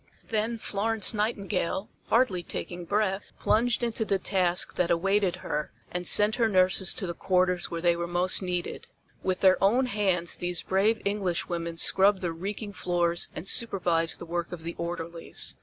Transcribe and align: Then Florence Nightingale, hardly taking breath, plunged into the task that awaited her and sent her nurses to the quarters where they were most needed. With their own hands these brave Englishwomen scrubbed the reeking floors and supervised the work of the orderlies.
Then 0.29 0.57
Florence 0.57 1.13
Nightingale, 1.13 1.87
hardly 2.07 2.41
taking 2.41 2.85
breath, 2.85 3.21
plunged 3.39 3.83
into 3.83 4.03
the 4.03 4.17
task 4.17 4.73
that 4.75 4.89
awaited 4.89 5.35
her 5.45 5.71
and 5.91 6.07
sent 6.07 6.37
her 6.37 6.49
nurses 6.49 6.95
to 6.95 7.05
the 7.05 7.13
quarters 7.13 7.69
where 7.69 7.81
they 7.81 7.95
were 7.95 8.07
most 8.07 8.41
needed. 8.41 8.87
With 9.21 9.41
their 9.41 9.63
own 9.63 9.85
hands 9.85 10.37
these 10.37 10.63
brave 10.63 11.03
Englishwomen 11.05 11.77
scrubbed 11.77 12.21
the 12.21 12.31
reeking 12.33 12.73
floors 12.73 13.29
and 13.35 13.47
supervised 13.47 14.17
the 14.19 14.25
work 14.25 14.51
of 14.51 14.63
the 14.63 14.73
orderlies. 14.79 15.53